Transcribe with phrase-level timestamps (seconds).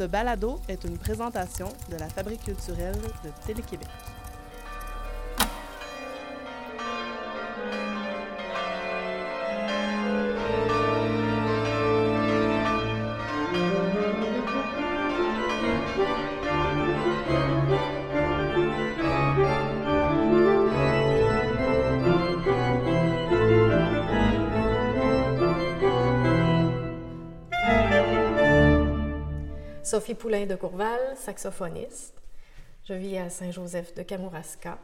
[0.00, 3.86] Ce balado est une présentation de la Fabrique culturelle de Télé-Québec.
[29.90, 32.14] Sophie Poulain de Courval, saxophoniste.
[32.84, 34.78] Je vis à Saint-Joseph de Kamouraska.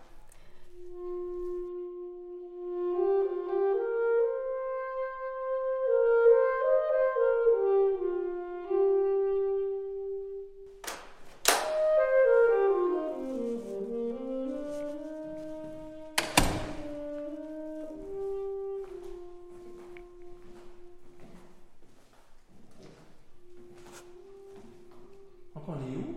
[25.68, 26.14] On est où?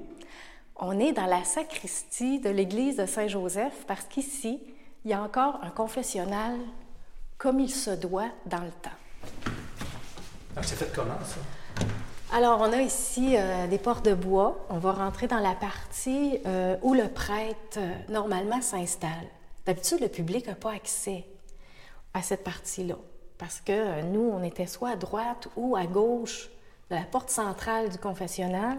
[0.82, 4.62] On est dans la sacristie de l'église de Saint-Joseph parce qu'ici,
[5.04, 6.58] il y a encore un confessionnal
[7.38, 8.90] comme il se doit dans le temps.
[10.56, 11.40] Donc, c'est fait comment, ça?
[12.32, 14.66] Alors, on a ici euh, des portes de bois.
[14.70, 19.28] On va rentrer dans la partie euh, où le prêtre, euh, normalement, s'installe.
[19.66, 21.26] D'habitude, le public n'a pas accès
[22.14, 22.96] à cette partie-là
[23.38, 26.50] parce que nous, on était soit à droite ou à gauche
[26.92, 28.78] de la porte centrale du confessionnal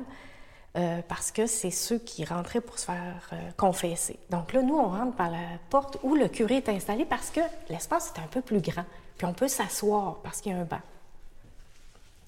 [0.76, 4.18] euh, parce que c'est ceux qui rentraient pour se faire euh, confesser.
[4.30, 7.40] Donc là, nous, on rentre par la porte où le curé est installé parce que
[7.68, 8.84] l'espace est un peu plus grand.
[9.18, 10.80] Puis on peut s'asseoir parce qu'il y a un banc.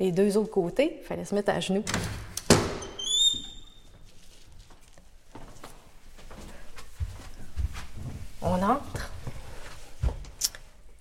[0.01, 1.85] Les deux autres côtés, il fallait se mettre à genoux.
[8.41, 9.11] On entre.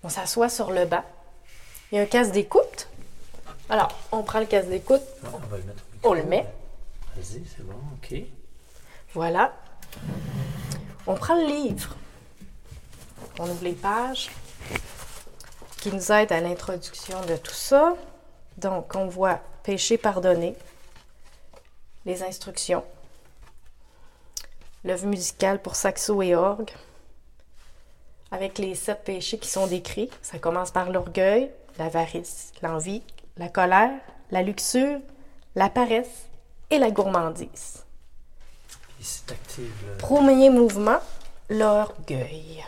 [0.04, 1.04] On s'assoit sur le banc.
[1.92, 2.88] Il y a un casse d'écoute.
[3.70, 6.10] Alors, on prend le casse d'écoute, Ouais, on va le mettre au micro.
[6.10, 6.46] on le met.
[7.16, 8.16] Vas-y, c'est bon, OK.
[9.14, 9.54] Voilà.
[11.06, 11.96] On prend le livre.
[13.40, 14.30] On ouvre les pages
[15.78, 17.96] qui nous aident à l'introduction de tout ça.
[18.58, 20.56] Donc, on voit péché pardonné,
[22.06, 22.84] les instructions,
[24.84, 26.72] l'œuvre musicale pour saxo et orgue,
[28.32, 30.10] avec les sept péchés qui sont décrits.
[30.22, 33.04] Ça commence par l'orgueil, l'avarice, l'envie,
[33.38, 34.00] la colère,
[34.32, 35.00] la luxure,
[35.56, 36.28] la paresse
[36.72, 37.84] et la gourmandise.
[39.30, 39.98] Active, là.
[39.98, 41.00] Premier mouvement,
[41.50, 42.64] l'orgueil.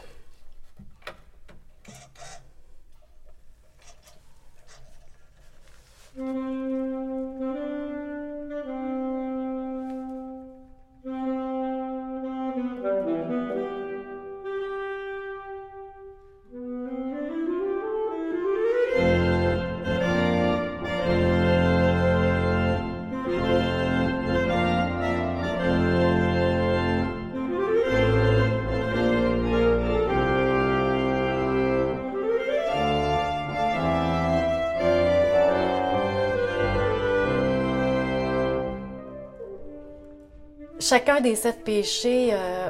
[40.83, 42.69] Chacun des sept péchés, euh,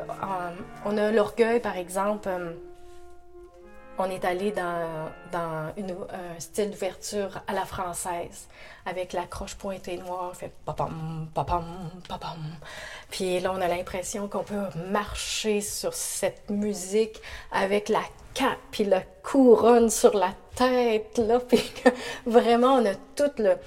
[0.85, 2.29] on a l'orgueil, par exemple.
[2.29, 2.51] euh,
[3.97, 8.47] on est allé dans, une- un style d'ouverture à la française,
[8.88, 11.63] avec la croche pointée noire, fait papam, papam,
[12.09, 12.38] papam.
[13.12, 17.19] Puis là, on a l'impression qu'on peut marcher sur cette musique
[17.52, 18.02] avec la
[18.34, 21.63] cape puis la couronne sur la tête, là, puis
[22.25, 23.57] vraiment, on a tout le,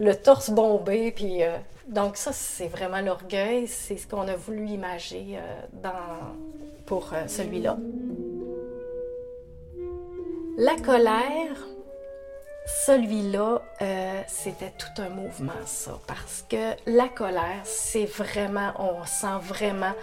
[0.00, 1.56] le torse bombé, puis euh,
[1.90, 5.88] donc ça, c'est vraiment l'orgueil, c'est ce qu'on a voulu imager euh,
[6.86, 7.76] pour euh, celui-là.
[10.56, 11.66] La colère,
[12.86, 19.38] celui-là, euh, c'était tout un mouvement, ça, parce que la colère, c'est vraiment, on sent
[19.42, 19.94] vraiment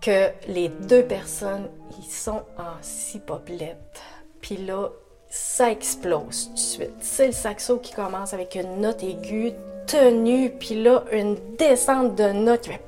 [0.00, 4.02] que les deux personnes, ils sont en cipoplette.
[4.40, 4.88] Puis là,
[5.28, 6.94] ça explose tout de suite.
[6.98, 9.52] C'est le saxo qui commence avec une note aiguë
[9.86, 12.78] tenue, puis là, une descente de notes qui.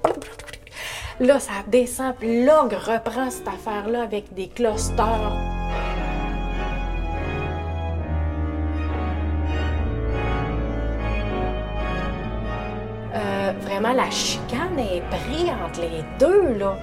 [1.21, 5.33] Là, ça descend, puis l'orgue reprend cette affaire-là avec des clusters.
[13.15, 16.77] Euh, vraiment, la chicane est prise entre les deux, là.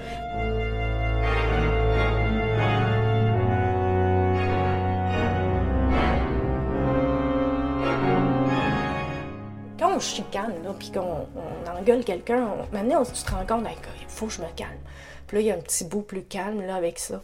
[9.96, 13.68] On chicane, puis qu'on on engueule quelqu'un, maintenant, on, tu te rends compte,
[14.02, 14.80] il faut que je me calme.
[15.28, 17.22] Puis là, il y a un petit bout plus calme, là, avec ça.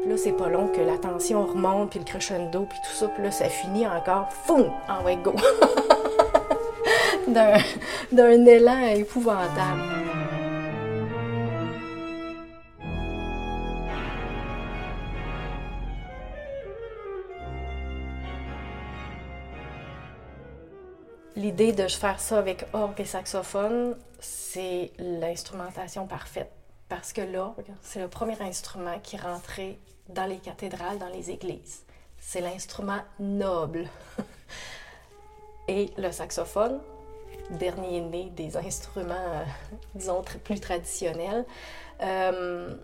[0.00, 3.08] Puis là, c'est pas long que la tension remonte, puis le crescendo, puis tout ça.
[3.08, 5.34] Puis là, ça finit encore, foum, en way go.
[8.12, 9.82] D'un élan épouvantable.
[21.38, 26.50] L'idée de faire ça avec orgue et saxophone, c'est l'instrumentation parfaite.
[26.88, 31.84] Parce que l'orgue, c'est le premier instrument qui rentrait dans les cathédrales, dans les églises.
[32.18, 33.86] C'est l'instrument noble.
[35.68, 36.80] Et le saxophone,
[37.50, 39.44] dernier né des instruments, euh,
[39.94, 41.46] disons, plus traditionnels,
[42.02, 42.74] euh,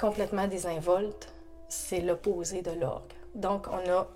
[0.00, 1.30] complètement désinvolte,
[1.68, 3.12] c'est l'opposé de l'orgue.
[3.34, 4.08] Donc, on a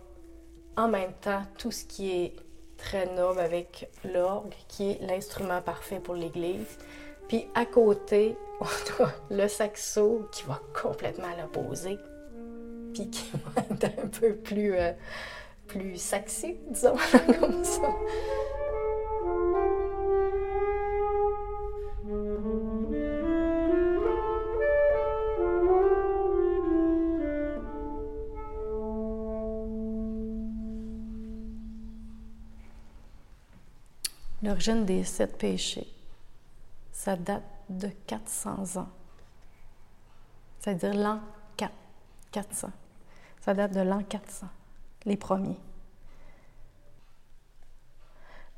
[0.79, 2.46] en même temps tout ce qui est
[2.77, 6.79] très noble avec l'orgue, qui est l'instrument parfait pour l'Église.
[7.29, 11.99] Puis à côté, on a le saxo qui va complètement à l'opposé,
[12.95, 14.93] puis qui va être un peu plus, euh,
[15.67, 15.99] plus
[16.71, 16.97] disons,
[17.41, 17.89] comme ça.
[34.43, 35.87] L'origine des sept péchés,
[36.93, 38.89] ça date de 400 ans.
[40.61, 41.21] C'est-à-dire l'an
[41.57, 41.73] 4,
[42.33, 42.69] 400.
[43.41, 44.47] Ça date de l'an 400,
[45.05, 45.59] les premiers.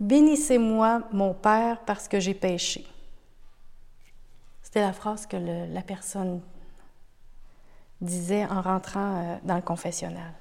[0.01, 2.87] Bénissez-moi, mon Père, parce que j'ai péché.
[4.63, 6.41] C'était la phrase que la personne
[8.01, 10.33] disait en rentrant euh, dans le confessionnal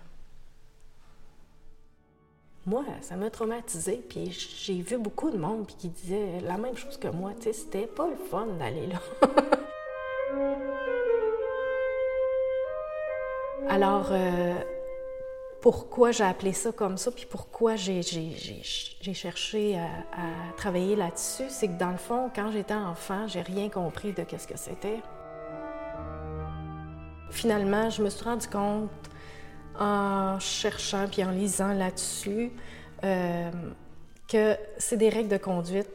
[2.67, 4.03] moi, ça m'a traumatisé.
[4.07, 7.31] Puis j'ai vu beaucoup de monde qui disaient la même chose que moi.
[7.35, 8.99] Tu sais, c'était pas le fun d'aller là.
[13.69, 14.53] Alors, euh,
[15.61, 18.01] pourquoi j'ai appelé ça comme ça, puis pourquoi j'ai
[19.13, 24.13] cherché à, travailler là-dessus, c'est que dans le fond, quand j'étais enfant, j'ai rien compris
[24.13, 25.01] de qu'est-ce que c'était.
[27.29, 28.89] Finalement, je me suis rendu compte
[29.79, 32.51] en cherchant puis en lisant là-dessus
[33.03, 33.51] euh,
[34.27, 35.89] que c'est des règles de conduite,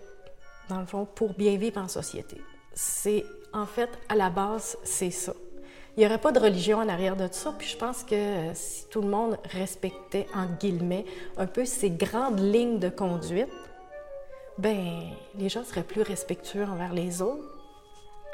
[0.68, 2.40] dans le fond, pour bien vivre en société.
[2.72, 5.34] C'est, en fait, à la base, c'est ça.
[5.96, 8.88] Il n'y aurait pas de religion en arrière de ça, puis je pense que si
[8.88, 11.04] tout le monde respectait, en guillemets,
[11.36, 13.50] un peu ces grandes lignes de conduite,
[14.56, 15.02] ben
[15.34, 17.61] les gens seraient plus respectueux envers les autres,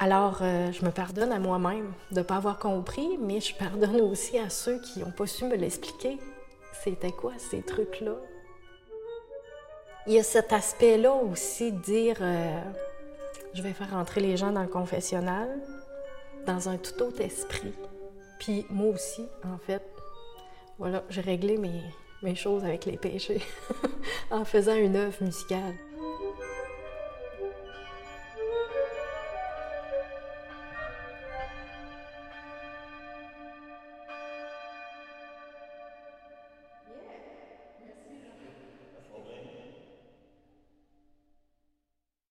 [0.01, 3.99] alors, euh, je me pardonne à moi-même de ne pas avoir compris, mais je pardonne
[3.99, 6.17] aussi à ceux qui n'ont pas su me l'expliquer.
[6.71, 8.15] C'était quoi ces trucs-là?
[10.07, 12.61] Il y a cet aspect-là aussi dire euh,
[13.53, 15.59] je vais faire entrer les gens dans le confessionnal
[16.47, 17.73] dans un tout autre esprit.
[18.39, 19.83] Puis moi aussi, en fait,
[20.77, 21.83] voilà, j'ai réglé mes,
[22.23, 23.41] mes choses avec les péchés
[24.31, 25.75] en faisant une œuvre musicale.